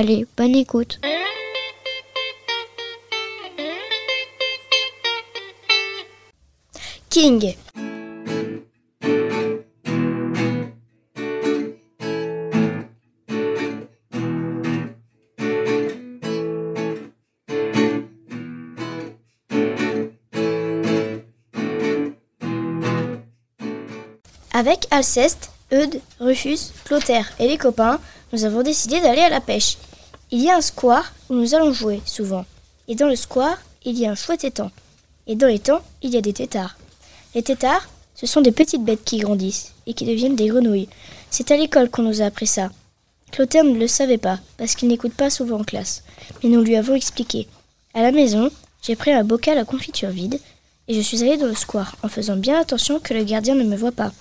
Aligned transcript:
Allez, 0.00 0.26
bonne 0.34 0.56
écoute. 0.56 0.98
King. 7.10 7.54
Avec 24.54 24.86
Alceste, 24.90 25.50
Eudes, 25.70 26.00
Rufus, 26.20 26.72
Clotaire 26.86 27.30
et 27.38 27.46
les 27.46 27.58
copains, 27.58 28.00
nous 28.32 28.46
avons 28.46 28.62
décidé 28.62 29.00
d'aller 29.00 29.20
à 29.20 29.28
la 29.28 29.42
pêche. 29.42 29.76
Il 30.32 30.40
y 30.40 30.48
a 30.48 30.56
un 30.56 30.60
square 30.60 31.12
où 31.28 31.34
nous 31.34 31.56
allons 31.56 31.72
jouer 31.72 32.00
souvent. 32.06 32.44
Et 32.86 32.94
dans 32.94 33.08
le 33.08 33.16
square, 33.16 33.58
il 33.84 33.98
y 33.98 34.06
a 34.06 34.12
un 34.12 34.14
chouette 34.14 34.44
étang. 34.44 34.70
Et 35.26 35.34
dans 35.34 35.48
l'étang, 35.48 35.80
il 36.02 36.10
y 36.10 36.16
a 36.16 36.20
des 36.20 36.32
têtards. 36.32 36.76
Les 37.34 37.42
têtards, 37.42 37.88
ce 38.14 38.26
sont 38.26 38.40
des 38.40 38.52
petites 38.52 38.84
bêtes 38.84 39.02
qui 39.04 39.18
grandissent 39.18 39.72
et 39.88 39.94
qui 39.94 40.04
deviennent 40.04 40.36
des 40.36 40.46
grenouilles. 40.46 40.88
C'est 41.30 41.50
à 41.50 41.56
l'école 41.56 41.90
qu'on 41.90 42.02
nous 42.02 42.22
a 42.22 42.26
appris 42.26 42.46
ça. 42.46 42.70
Clotaire 43.32 43.64
ne 43.64 43.76
le 43.76 43.88
savait 43.88 44.18
pas, 44.18 44.38
parce 44.56 44.76
qu'il 44.76 44.88
n'écoute 44.88 45.14
pas 45.14 45.30
souvent 45.30 45.60
en 45.60 45.64
classe. 45.64 46.04
Mais 46.42 46.48
nous 46.48 46.60
lui 46.60 46.76
avons 46.76 46.94
expliqué. 46.94 47.48
À 47.94 48.02
la 48.02 48.12
maison, 48.12 48.50
j'ai 48.82 48.94
pris 48.94 49.10
un 49.10 49.24
bocal 49.24 49.58
à 49.58 49.64
confiture 49.64 50.10
vide 50.10 50.38
et 50.86 50.94
je 50.94 51.00
suis 51.00 51.22
allée 51.22 51.38
dans 51.38 51.46
le 51.46 51.56
square 51.56 51.96
en 52.04 52.08
faisant 52.08 52.36
bien 52.36 52.60
attention 52.60 53.00
que 53.00 53.14
le 53.14 53.24
gardien 53.24 53.56
ne 53.56 53.64
me 53.64 53.76
voit 53.76 53.90
pas. 53.90 54.12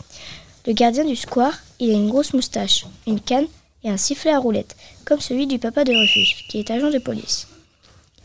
Le 0.66 0.74
gardien 0.74 1.06
du 1.06 1.16
square, 1.16 1.60
il 1.80 1.92
a 1.92 1.94
une 1.94 2.10
grosse 2.10 2.34
moustache, 2.34 2.86
une 3.06 3.20
canne 3.20 3.48
et 3.84 3.90
un 3.90 3.98
sifflet 3.98 4.32
à 4.32 4.40
roulette, 4.40 4.76
comme 5.06 5.20
celui 5.20 5.48
du 5.48 5.60
papa 5.60 5.84
de 5.84 5.94
Rufus, 5.94 6.46
qui 6.50 6.60
est 6.60 6.72
agent 6.72 6.90
de 6.90 7.00
police. 7.00 7.48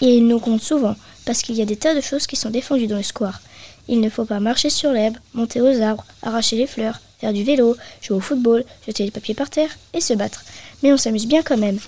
Et 0.01 0.17
il 0.17 0.27
nous 0.27 0.41
compte 0.41 0.63
souvent, 0.63 0.97
parce 1.25 1.43
qu'il 1.43 1.55
y 1.55 1.63
a 1.63 1.67
des 1.67 1.77
tas 1.77 1.95
de 1.95 2.01
choses 2.01 2.27
qui 2.27 2.37
sont 2.37 2.51
défendues 2.51 2.87
dans 2.87 2.97
le 2.97 3.03
square. 3.03 3.41
Il 3.89 4.01
ne 4.01 4.11
faut 4.11 4.25
pas 4.25 4.41
marcher 4.41 4.71
sur 4.71 4.93
l'herbe, 4.93 5.17
monter 5.35 5.61
aux 5.61 5.81
arbres, 5.81 6.05
arracher 6.23 6.57
les 6.57 6.67
fleurs, 6.67 7.01
faire 7.19 7.33
du 7.33 7.45
vélo, 7.45 7.77
jouer 8.03 8.17
au 8.17 8.21
football, 8.21 8.65
jeter 8.87 9.05
les 9.05 9.11
papiers 9.11 9.35
par 9.35 9.51
terre 9.51 9.71
et 9.93 10.01
se 10.01 10.15
battre. 10.15 10.45
Mais 10.83 10.93
on 10.93 10.97
s'amuse 10.97 11.27
bien 11.27 11.43
quand 11.43 11.57
même. 11.57 11.79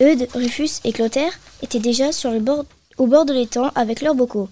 Eudes, 0.00 0.28
Rufus 0.34 0.80
et 0.84 0.92
Clotaire 0.92 1.32
étaient 1.62 1.80
déjà 1.80 2.10
au 2.98 3.06
bord 3.06 3.24
de 3.24 3.32
l'étang 3.32 3.70
avec 3.74 4.00
leurs 4.00 4.14
bocaux. 4.14 4.48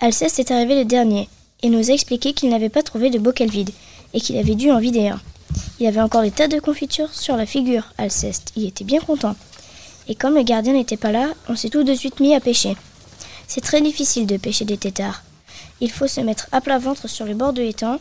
Alceste 0.00 0.40
est 0.40 0.50
arrivé 0.50 0.74
le 0.74 0.84
dernier 0.84 1.28
et 1.62 1.68
nous 1.68 1.90
a 1.90 1.94
expliqué 1.94 2.32
qu'il 2.32 2.50
n'avait 2.50 2.68
pas 2.68 2.82
trouvé 2.82 3.10
de 3.10 3.18
bocal 3.18 3.48
vide 3.48 3.70
et 4.12 4.20
qu'il 4.20 4.36
avait 4.36 4.56
dû 4.56 4.70
en 4.70 4.80
vider 4.80 5.08
un. 5.08 5.20
Il 5.80 5.86
avait 5.86 6.00
encore 6.00 6.22
des 6.22 6.30
tas 6.30 6.48
de 6.48 6.60
confitures 6.60 7.12
sur 7.12 7.36
la 7.36 7.46
figure, 7.46 7.92
Alceste. 7.98 8.52
Il 8.56 8.66
était 8.66 8.84
bien 8.84 9.00
content. 9.00 9.36
Et 10.08 10.14
comme 10.14 10.34
le 10.34 10.42
gardien 10.42 10.74
n'était 10.74 10.96
pas 10.96 11.12
là, 11.12 11.28
on 11.48 11.56
s'est 11.56 11.70
tout 11.70 11.84
de 11.84 11.94
suite 11.94 12.20
mis 12.20 12.34
à 12.34 12.40
pêcher. 12.40 12.76
C'est 13.46 13.60
très 13.60 13.80
difficile 13.80 14.26
de 14.26 14.36
pêcher 14.36 14.64
des 14.64 14.76
têtards. 14.76 15.22
Il 15.80 15.90
faut 15.90 16.06
se 16.06 16.20
mettre 16.20 16.48
à 16.52 16.60
plat 16.60 16.78
ventre 16.78 17.08
sur 17.08 17.26
le 17.26 17.34
bord 17.34 17.52
de 17.52 17.62
l'étang, 17.62 17.98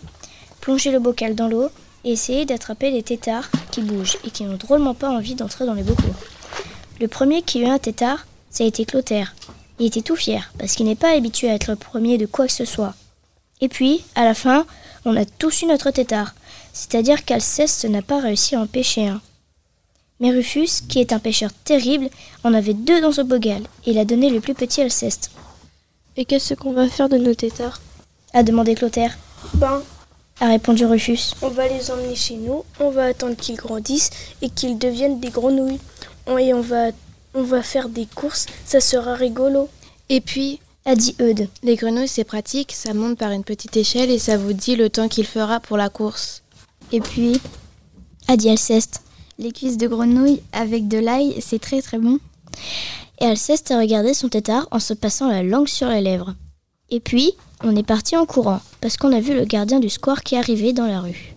plonger 0.61 0.91
le 0.91 0.99
bocal 0.99 1.35
dans 1.35 1.47
l'eau 1.47 1.69
et 2.03 2.11
essayer 2.11 2.45
d'attraper 2.45 2.91
les 2.91 3.03
têtards 3.03 3.49
qui 3.71 3.81
bougent 3.81 4.17
et 4.25 4.31
qui 4.31 4.43
n'ont 4.43 4.57
drôlement 4.57 4.93
pas 4.93 5.09
envie 5.09 5.35
d'entrer 5.35 5.65
dans 5.65 5.73
les 5.73 5.83
bocaux. 5.83 6.13
Le 6.99 7.07
premier 7.07 7.41
qui 7.41 7.61
eut 7.61 7.65
un 7.65 7.79
tétard, 7.79 8.25
ça 8.49 8.63
a 8.63 8.67
été 8.67 8.85
Clotaire. 8.85 9.35
Il 9.79 9.87
était 9.87 10.01
tout 10.01 10.15
fier 10.15 10.53
parce 10.59 10.73
qu'il 10.73 10.85
n'est 10.85 10.95
pas 10.95 11.15
habitué 11.15 11.49
à 11.49 11.55
être 11.55 11.67
le 11.67 11.75
premier 11.75 12.17
de 12.17 12.25
quoi 12.25 12.45
que 12.45 12.53
ce 12.53 12.65
soit. 12.65 12.93
Et 13.63 13.69
puis, 13.69 14.03
à 14.15 14.25
la 14.25 14.33
fin, 14.33 14.65
on 15.05 15.15
a 15.15 15.23
tous 15.23 15.61
eu 15.61 15.67
notre 15.67 15.89
tétard, 15.89 16.35
c'est-à-dire 16.73 17.23
qu'Alceste 17.23 17.85
n'a 17.85 18.01
pas 18.01 18.19
réussi 18.19 18.55
à 18.55 18.59
en 18.59 18.67
pêcher 18.67 19.07
un. 19.07 19.21
Mais 20.19 20.31
Rufus, 20.31 20.81
qui 20.89 20.99
est 20.99 21.13
un 21.13 21.19
pêcheur 21.19 21.49
terrible, 21.63 22.09
en 22.43 22.53
avait 22.53 22.73
deux 22.73 22.99
dans 22.99 23.13
son 23.13 23.23
bogal, 23.23 23.61
et 23.85 23.91
il 23.91 23.99
a 23.99 24.03
donné 24.03 24.29
le 24.29 24.41
plus 24.41 24.53
petit 24.53 24.81
Alceste. 24.81 25.31
Et 26.17 26.25
qu'est-ce 26.25 26.55
qu'on 26.55 26.73
va 26.73 26.89
faire 26.89 27.07
de 27.07 27.17
nos 27.17 27.35
tétards? 27.35 27.79
A 28.33 28.43
demandé 28.43 28.75
Clotaire. 28.75 29.17
Ben, 29.53 29.81
a 30.41 30.47
répondu 30.49 30.85
Rufus. 30.85 31.33
on 31.41 31.47
va 31.47 31.69
les 31.69 31.89
emmener 31.89 32.15
chez 32.15 32.35
nous, 32.35 32.65
on 32.81 32.89
va 32.89 33.05
attendre 33.05 33.37
qu'ils 33.37 33.55
grandissent 33.55 34.09
et 34.41 34.49
qu'ils 34.49 34.77
deviennent 34.77 35.21
des 35.21 35.29
grenouilles. 35.29 35.79
Et 36.37 36.53
on 36.53 36.59
va, 36.59 36.87
on 37.33 37.43
va 37.43 37.63
faire 37.63 37.87
des 37.87 38.07
courses, 38.13 38.45
ça 38.65 38.81
sera 38.81 39.15
rigolo. 39.15 39.69
Et 40.09 40.19
puis, 40.19 40.59
A 40.85 40.95
dit 40.95 41.15
Eudes. 41.21 41.47
les 41.63 41.77
grenouilles, 41.77 42.09
c'est 42.09 42.25
pratique, 42.25 42.73
ça 42.73 42.93
monte 42.93 43.17
par 43.17 43.31
une 43.31 43.45
petite 43.45 43.77
échelle 43.77 44.11
et 44.11 44.19
ça 44.19 44.35
vous 44.37 44.51
dit 44.51 44.75
le 44.75 44.89
temps 44.89 45.07
qu'il 45.07 45.25
fera 45.25 45.61
pour 45.61 45.77
la 45.77 45.87
course. 45.87 46.43
Et 46.91 46.99
puis, 46.99 47.39
A 48.27 48.35
dit 48.35 48.49
Alceste. 48.49 49.01
les 49.39 49.53
cuisses 49.53 49.77
de 49.77 49.87
grenouille 49.87 50.41
avec 50.51 50.89
de 50.89 50.97
l'ail, 50.97 51.35
c'est 51.39 51.59
très 51.59 51.81
très 51.81 51.99
bon. 51.99 52.19
Et 53.21 53.25
Alceste 53.25 53.71
a 53.71 53.79
regardé 53.79 54.13
son 54.13 54.27
tétard 54.27 54.67
en 54.71 54.79
se 54.79 54.93
passant 54.93 55.29
la 55.29 55.41
langue 55.41 55.69
sur 55.69 55.87
les 55.87 56.01
lèvres. 56.01 56.35
Et 56.89 56.99
puis, 56.99 57.31
on 57.63 57.77
est 57.77 57.87
parti 57.87 58.17
en 58.17 58.25
courant, 58.25 58.59
parce 58.81 58.97
qu'on 58.97 59.13
a 59.13 59.21
vu 59.21 59.33
le 59.33 59.45
gardien 59.45 59.79
du 59.79 59.89
square 59.89 60.21
qui 60.21 60.35
arrivait 60.35 60.73
dans 60.73 60.87
la 60.87 60.99
rue. 60.99 61.33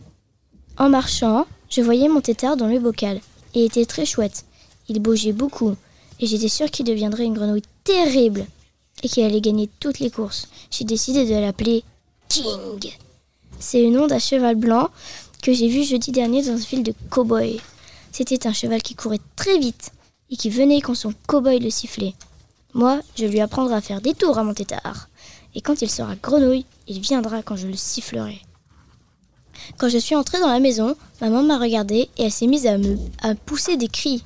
En 0.77 0.89
marchant, 0.89 1.47
je 1.71 1.83
voyais 1.83 2.09
mon 2.09 2.21
tétard 2.21 2.57
dans 2.57 2.67
le 2.67 2.81
bocal, 2.81 3.21
et 3.55 3.61
il 3.61 3.67
était 3.67 3.87
très 3.87 4.07
chouette. 4.07 4.45
Il 4.89 4.99
bougeait 4.99 5.33
beaucoup, 5.33 5.77
et 6.19 6.27
j'étais 6.27 6.49
sûre 6.49 6.71
qu'il 6.73 6.85
deviendrait 6.85 7.27
une 7.27 7.35
grenouille 7.35 7.63
terrible, 7.85 8.45
et 9.03 9.09
qu'il 9.09 9.25
allait 9.25 9.41
gagner 9.41 9.69
toutes 9.81 9.99
les 9.99 10.11
courses. 10.11 10.49
J'ai 10.71 10.85
décidé 10.85 11.27
de 11.27 11.35
l'appeler 11.35 11.85
King. 12.29 12.93
C'est 13.59 13.83
le 13.83 13.91
nom 13.91 14.07
d'un 14.07 14.19
cheval 14.19 14.57
blanc 14.57 14.91
que 15.43 15.53
j'ai 15.53 15.69
vu 15.69 15.85
jeudi 15.85 16.13
dernier 16.13 16.43
dans 16.43 16.53
un 16.53 16.59
film 16.59 16.83
de 16.83 16.95
cow-boy. 17.11 17.61
C'était 18.13 18.47
un 18.47 18.53
cheval 18.53 18.83
qui 18.83 18.95
courait 18.95 19.21
très 19.37 19.59
vite 19.59 19.93
et 20.31 20.37
qui 20.37 20.51
venait 20.51 20.81
quand 20.81 20.95
son 20.95 21.13
cow-boy 21.29 21.61
le 21.61 21.71
sifflait. 21.71 22.15
Moi, 22.75 23.01
je 23.17 23.27
lui 23.27 23.41
apprendrai 23.41 23.75
à 23.77 23.81
faire 23.81 24.01
des 24.01 24.15
tours 24.15 24.39
à 24.39 24.45
mon 24.45 24.55
tétard. 24.55 25.09
Et 25.55 25.61
quand 25.61 25.81
il 25.81 25.91
sera 25.91 26.15
grenouille, 26.17 26.67
il 26.89 27.01
viendra 27.01 27.43
quand 27.43 27.57
je 27.57 27.67
le 27.67 27.77
sifflerai. 27.77 28.41
Quand 29.79 29.89
je 29.89 29.99
suis 29.99 30.15
entrée 30.15 30.39
dans 30.39 30.53
la 30.53 30.61
maison, 30.61 30.97
maman 31.21 31.43
m'a 31.43 31.59
regardée 31.59 32.11
et 32.19 32.25
elle 32.25 32.33
s'est 32.33 32.47
mise 32.47 32.67
à 32.67 32.77
me 32.77 32.99
à 33.23 33.35
pousser 33.35 33.77
des 33.77 33.89
cris. 33.89 34.23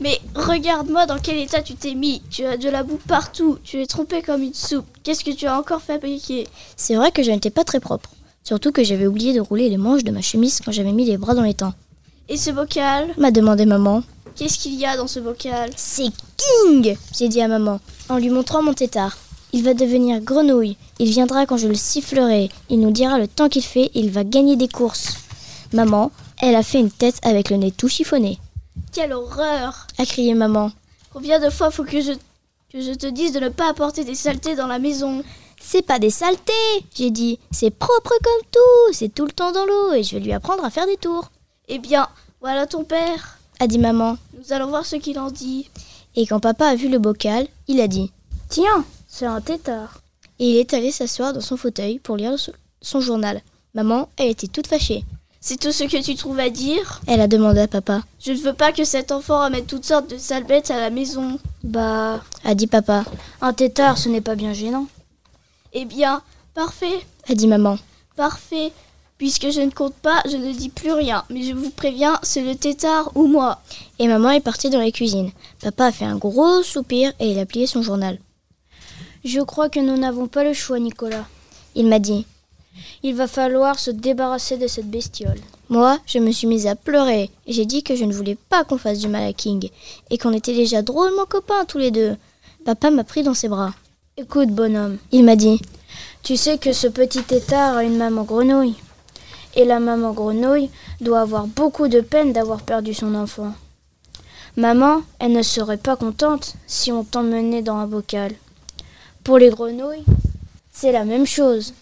Mais 0.00 0.20
regarde-moi 0.34 1.06
dans 1.06 1.18
quel 1.18 1.38
état 1.38 1.62
tu 1.62 1.74
t'es 1.74 1.94
mis. 1.94 2.22
Tu 2.30 2.44
as 2.44 2.56
de 2.56 2.68
la 2.68 2.82
boue 2.82 3.00
partout. 3.08 3.58
Tu 3.64 3.80
es 3.80 3.86
trompé 3.86 4.22
comme 4.22 4.42
une 4.42 4.54
soupe. 4.54 4.86
Qu'est-ce 5.02 5.24
que 5.24 5.30
tu 5.30 5.46
as 5.46 5.58
encore 5.58 5.80
fabriqué 5.80 6.46
C'est 6.76 6.96
vrai 6.96 7.12
que 7.12 7.22
je 7.22 7.30
n'étais 7.30 7.50
pas 7.50 7.64
très 7.64 7.80
propre. 7.80 8.10
Surtout 8.44 8.72
que 8.72 8.84
j'avais 8.84 9.06
oublié 9.06 9.32
de 9.32 9.40
rouler 9.40 9.68
les 9.68 9.78
manches 9.78 10.04
de 10.04 10.10
ma 10.10 10.20
chemise 10.20 10.60
quand 10.64 10.72
j'avais 10.72 10.92
mis 10.92 11.06
les 11.06 11.16
bras 11.16 11.34
dans 11.34 11.42
les 11.42 11.54
temps. 11.54 11.74
Et 12.28 12.36
ce 12.36 12.50
bocal 12.50 13.08
M'a 13.16 13.30
demandé 13.30 13.66
maman. 13.66 14.02
Qu'est-ce 14.36 14.58
qu'il 14.58 14.74
y 14.74 14.84
a 14.84 14.96
dans 14.96 15.06
ce 15.06 15.18
bocal 15.18 15.70
C'est 15.76 16.10
King 16.36 16.96
J'ai 17.16 17.28
dit 17.28 17.40
à 17.40 17.48
maman, 17.48 17.80
en 18.08 18.18
lui 18.18 18.28
montrant 18.28 18.62
mon 18.62 18.74
tétard. 18.74 19.16
Il 19.52 19.62
va 19.62 19.72
devenir 19.72 20.20
grenouille. 20.20 20.76
Il 20.98 21.08
viendra 21.08 21.46
quand 21.46 21.56
je 21.56 21.68
le 21.68 21.74
sifflerai. 21.74 22.50
Il 22.68 22.80
nous 22.80 22.90
dira 22.90 23.18
le 23.18 23.28
temps 23.28 23.48
qu'il 23.48 23.62
fait 23.62 23.86
et 23.86 24.00
il 24.00 24.10
va 24.10 24.24
gagner 24.24 24.56
des 24.56 24.68
courses. 24.68 25.14
Maman, 25.72 26.10
elle 26.42 26.54
a 26.54 26.62
fait 26.62 26.80
une 26.80 26.90
tête 26.90 27.18
avec 27.22 27.48
le 27.48 27.56
nez 27.56 27.72
tout 27.72 27.88
chiffonné. 27.88 28.38
Quelle 28.92 29.12
horreur 29.12 29.86
A 29.98 30.06
crié 30.06 30.34
maman. 30.34 30.70
Combien 31.12 31.38
de 31.40 31.50
fois 31.50 31.70
faut 31.70 31.84
que 31.84 32.00
je, 32.00 32.12
que 32.70 32.80
je 32.80 32.92
te 32.92 33.06
dise 33.06 33.32
de 33.32 33.40
ne 33.40 33.48
pas 33.48 33.68
apporter 33.70 34.04
des 34.04 34.14
saletés 34.14 34.54
dans 34.54 34.66
la 34.66 34.78
maison? 34.78 35.22
C'est 35.60 35.82
pas 35.82 35.98
des 35.98 36.10
saletés, 36.10 36.52
j'ai 36.94 37.10
dit. 37.10 37.38
C'est 37.50 37.70
propre 37.70 38.12
comme 38.22 38.50
tout. 38.50 38.92
C'est 38.92 39.14
tout 39.14 39.24
le 39.24 39.32
temps 39.32 39.52
dans 39.52 39.64
l'eau 39.64 39.92
et 39.94 40.02
je 40.02 40.16
vais 40.16 40.22
lui 40.22 40.32
apprendre 40.32 40.64
à 40.64 40.70
faire 40.70 40.86
des 40.86 40.96
tours. 40.96 41.30
Eh 41.68 41.78
bien, 41.78 42.08
voilà 42.40 42.66
ton 42.66 42.84
père. 42.84 43.38
A 43.58 43.66
dit 43.66 43.78
maman. 43.78 44.18
Nous 44.38 44.52
allons 44.52 44.68
voir 44.68 44.84
ce 44.86 44.96
qu'il 44.96 45.18
en 45.18 45.30
dit. 45.30 45.70
Et 46.14 46.26
quand 46.26 46.40
papa 46.40 46.68
a 46.68 46.74
vu 46.76 46.88
le 46.88 46.98
bocal, 46.98 47.48
il 47.68 47.80
a 47.80 47.88
dit 47.88 48.12
Tiens, 48.48 48.84
c'est 49.08 49.26
un 49.26 49.40
tétard. 49.40 50.00
Et 50.38 50.50
il 50.50 50.56
est 50.56 50.74
allé 50.74 50.92
s'asseoir 50.92 51.32
dans 51.32 51.40
son 51.40 51.56
fauteuil 51.56 51.98
pour 51.98 52.16
lire 52.16 52.36
son 52.80 53.00
journal. 53.00 53.40
Maman, 53.74 54.08
elle 54.16 54.30
était 54.30 54.46
toute 54.46 54.66
fâchée. 54.66 55.04
C'est 55.48 55.60
tout 55.60 55.70
ce 55.70 55.84
que 55.84 56.02
tu 56.02 56.16
trouves 56.16 56.40
à 56.40 56.50
dire 56.50 57.00
Elle 57.06 57.20
a 57.20 57.28
demandé 57.28 57.60
à 57.60 57.68
papa. 57.68 58.02
Je 58.18 58.32
ne 58.32 58.38
veux 58.38 58.52
pas 58.52 58.72
que 58.72 58.82
cet 58.82 59.12
enfant 59.12 59.38
ramène 59.38 59.64
toutes 59.64 59.84
sortes 59.84 60.10
de 60.10 60.18
sales 60.18 60.42
bêtes 60.42 60.72
à 60.72 60.80
la 60.80 60.90
maison. 60.90 61.38
Bah, 61.62 62.20
a 62.42 62.54
dit 62.56 62.66
papa. 62.66 63.04
Un 63.40 63.52
tétard, 63.52 63.96
ce 63.96 64.08
n'est 64.08 64.20
pas 64.20 64.34
bien 64.34 64.52
gênant. 64.52 64.88
Eh 65.72 65.84
bien, 65.84 66.20
parfait, 66.52 66.98
a 67.28 67.36
dit 67.36 67.46
maman. 67.46 67.78
Parfait. 68.16 68.72
Puisque 69.18 69.52
je 69.52 69.60
ne 69.60 69.70
compte 69.70 69.94
pas, 69.94 70.20
je 70.28 70.36
ne 70.36 70.50
dis 70.52 70.68
plus 70.68 70.90
rien. 70.90 71.22
Mais 71.30 71.42
je 71.42 71.54
vous 71.54 71.70
préviens, 71.70 72.18
c'est 72.24 72.42
le 72.42 72.56
tétard 72.56 73.12
ou 73.14 73.28
moi. 73.28 73.60
Et 74.00 74.08
maman 74.08 74.30
est 74.30 74.40
partie 74.40 74.68
dans 74.68 74.80
la 74.80 74.90
cuisine. 74.90 75.30
Papa 75.62 75.86
a 75.86 75.92
fait 75.92 76.06
un 76.06 76.16
gros 76.16 76.64
soupir 76.64 77.12
et 77.20 77.30
il 77.30 77.38
a 77.38 77.46
plié 77.46 77.68
son 77.68 77.82
journal. 77.82 78.18
Je 79.24 79.40
crois 79.40 79.68
que 79.68 79.78
nous 79.78 79.96
n'avons 79.96 80.26
pas 80.26 80.42
le 80.42 80.54
choix, 80.54 80.80
Nicolas. 80.80 81.26
Il 81.76 81.86
m'a 81.86 82.00
dit. 82.00 82.26
Il 83.02 83.14
va 83.14 83.26
falloir 83.26 83.78
se 83.78 83.90
débarrasser 83.90 84.56
de 84.56 84.66
cette 84.66 84.90
bestiole. 84.90 85.38
Moi, 85.68 85.98
je 86.06 86.18
me 86.18 86.30
suis 86.30 86.46
mise 86.46 86.66
à 86.66 86.76
pleurer 86.76 87.30
et 87.46 87.52
j'ai 87.52 87.64
dit 87.64 87.82
que 87.82 87.96
je 87.96 88.04
ne 88.04 88.12
voulais 88.12 88.36
pas 88.48 88.64
qu'on 88.64 88.78
fasse 88.78 88.98
du 88.98 89.08
mal 89.08 89.24
à 89.24 89.32
King 89.32 89.68
et 90.10 90.18
qu'on 90.18 90.32
était 90.32 90.54
déjà 90.54 90.82
drôlement 90.82 91.26
copains 91.26 91.64
tous 91.64 91.78
les 91.78 91.90
deux. 91.90 92.16
Papa 92.64 92.90
m'a 92.90 93.04
pris 93.04 93.22
dans 93.22 93.34
ses 93.34 93.48
bras. 93.48 93.74
Écoute, 94.16 94.50
bonhomme, 94.50 94.98
il 95.12 95.24
m'a 95.24 95.36
dit. 95.36 95.60
Tu 96.22 96.36
sais 96.36 96.58
que 96.58 96.72
ce 96.72 96.86
petit 96.86 97.22
tétard 97.22 97.76
a 97.76 97.84
une 97.84 97.96
maman 97.96 98.22
grenouille. 98.22 98.74
Et 99.54 99.64
la 99.64 99.80
maman 99.80 100.12
grenouille 100.12 100.70
doit 101.00 101.20
avoir 101.20 101.46
beaucoup 101.46 101.88
de 101.88 102.00
peine 102.00 102.32
d'avoir 102.32 102.62
perdu 102.62 102.94
son 102.94 103.14
enfant. 103.14 103.52
Maman, 104.56 105.02
elle 105.18 105.32
ne 105.32 105.42
serait 105.42 105.76
pas 105.76 105.96
contente 105.96 106.54
si 106.66 106.90
on 106.90 107.04
t'emmenait 107.04 107.62
dans 107.62 107.76
un 107.76 107.86
bocal. 107.86 108.32
Pour 109.22 109.38
les 109.38 109.50
grenouilles, 109.50 110.04
c'est 110.72 110.92
la 110.92 111.04
même 111.04 111.26
chose. 111.26 111.74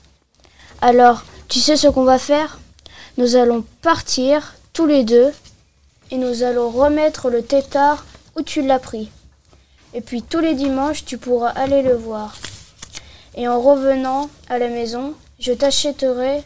Alors, 0.87 1.25
tu 1.49 1.61
sais 1.61 1.79
ce 1.79 1.89
qu'on 1.89 2.05
va 2.05 2.19
faire? 2.19 2.59
Nous 3.17 3.37
allons 3.37 3.65
partir 3.81 4.55
tous 4.75 4.85
les 4.85 5.03
deux 5.03 5.33
et 6.11 6.19
nous 6.19 6.43
allons 6.43 6.69
remettre 6.69 7.31
le 7.31 7.43
tétard 7.43 8.05
où 8.37 8.43
tu 8.43 8.61
l'as 8.61 8.79
pris. 8.79 9.09
Et 9.95 10.03
puis 10.03 10.21
tous 10.21 10.41
les 10.41 10.53
dimanches, 10.55 11.07
tu 11.07 11.17
pourras 11.17 11.49
aller 11.49 11.81
le 11.81 11.95
voir. 11.95 12.37
Et 13.35 13.49
en 13.49 13.63
revenant 13.63 14.29
à 14.51 14.59
la 14.59 14.69
maison, 14.69 15.15
je 15.39 15.55
t'achèterai 15.55 16.45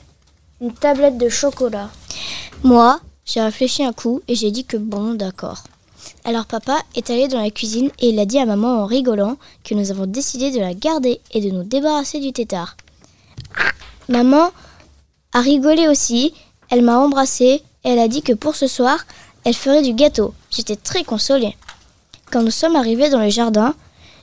une 0.60 0.72
tablette 0.72 1.18
de 1.18 1.28
chocolat. 1.28 1.90
Moi, 2.62 3.00
j'ai 3.24 3.40
réfléchi 3.40 3.82
un 3.82 3.92
coup 3.92 4.22
et 4.28 4.36
j'ai 4.36 4.52
dit 4.52 4.64
que 4.64 4.76
bon, 4.76 5.14
d'accord. 5.14 5.64
Alors 6.22 6.46
papa 6.46 6.80
est 6.94 7.10
allé 7.10 7.26
dans 7.26 7.42
la 7.42 7.50
cuisine 7.50 7.90
et 7.98 8.10
il 8.10 8.20
a 8.20 8.24
dit 8.24 8.38
à 8.38 8.46
maman 8.46 8.82
en 8.82 8.86
rigolant 8.86 9.36
que 9.64 9.74
nous 9.74 9.90
avons 9.90 10.06
décidé 10.06 10.52
de 10.52 10.60
la 10.60 10.74
garder 10.74 11.20
et 11.32 11.40
de 11.40 11.50
nous 11.50 11.64
débarrasser 11.64 12.20
du 12.20 12.32
tétard. 12.32 12.76
Maman 14.08 14.50
a 15.32 15.40
rigolé 15.40 15.86
aussi, 15.86 16.32
elle 16.70 16.82
m'a 16.82 16.98
embrassée 16.98 17.62
et 17.84 17.90
elle 17.90 17.98
a 17.98 18.08
dit 18.08 18.22
que 18.22 18.32
pour 18.32 18.56
ce 18.56 18.66
soir, 18.66 19.06
elle 19.44 19.54
ferait 19.54 19.82
du 19.82 19.92
gâteau. 19.92 20.34
J'étais 20.50 20.76
très 20.76 21.04
consolée. 21.04 21.56
Quand 22.30 22.42
nous 22.42 22.50
sommes 22.50 22.76
arrivés 22.76 23.10
dans 23.10 23.22
le 23.22 23.30
jardin, 23.30 23.74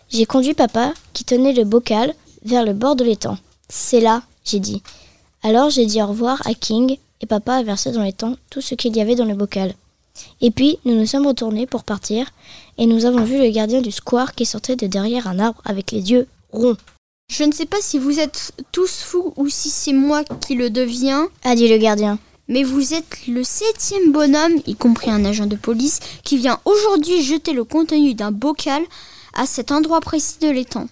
j'ai 0.10 0.26
conduit 0.26 0.54
papa, 0.54 0.94
qui 1.14 1.24
tenait 1.24 1.54
le 1.54 1.64
bocal, 1.64 2.14
vers 2.44 2.64
le 2.64 2.74
bord 2.74 2.96
de 2.96 3.04
l'étang. 3.04 3.38
C'est 3.70 4.00
là, 4.00 4.24
j'ai 4.44 4.60
dit. 4.60 4.82
Alors 5.44 5.70
j'ai 5.70 5.86
dit 5.86 6.02
au 6.02 6.08
revoir 6.08 6.42
à 6.46 6.54
King 6.54 6.98
et 7.22 7.26
papa 7.26 7.56
a 7.56 7.64
versé 7.64 7.92
dans 7.92 8.04
l'étang 8.04 8.36
tout 8.50 8.62
ce 8.62 8.76
qu'il 8.76 8.96
y 8.96 9.02
avait 9.02 9.16
dans 9.16 9.26
le 9.26 9.36
bocal. 9.36 9.74
Et 10.42 10.52
puis 10.52 10.80
nous 10.86 10.96
nous 10.96 11.06
sommes 11.06 11.28
retournés 11.28 11.68
pour 11.68 11.84
partir 11.84 12.28
et 12.78 12.86
nous 12.86 13.06
avons 13.06 13.24
vu 13.24 13.38
le 13.38 13.50
gardien 13.50 13.82
du 13.82 13.92
square 13.92 14.34
qui 14.34 14.46
sortait 14.46 14.76
de 14.76 14.88
derrière 14.88 15.28
un 15.28 15.40
arbre 15.40 15.62
avec 15.66 15.92
les 15.92 16.12
yeux 16.12 16.28
ronds. 16.52 16.78
Je 17.27 17.44
ne 17.44 17.51
sais 17.51 17.66
pas 17.66 17.81
si 17.81 18.00
vous 18.00 18.19
êtes 18.19 18.54
tous 18.72 19.01
fous 19.01 19.33
ou 19.36 19.50
si 19.50 19.69
c'est 19.69 19.94
moi 19.94 20.24
qui 20.24 20.56
le 20.56 20.69
deviens, 20.69 21.27
a 21.44 21.56
dit 21.56 21.68
le 21.68 21.77
gardien. 21.77 22.18
Mais 22.48 22.63
vous 22.63 22.94
êtes 22.94 23.27
le 23.27 23.44
septième 23.44 24.12
bonhomme, 24.12 24.62
y 24.68 24.75
compris 24.75 25.10
un 25.10 25.25
agent 25.25 25.48
de 25.48 25.56
police, 25.56 26.00
qui 26.24 26.38
vient 26.38 26.60
aujourd'hui 26.63 27.24
jeter 27.24 27.54
le 27.54 27.63
contenu 27.63 28.13
d'un 28.13 28.31
bocal 28.31 28.83
à 29.33 29.45
cet 29.45 29.72
endroit 29.72 30.00
précis 30.00 30.38
de 30.39 30.50
l'étang. 30.50 30.88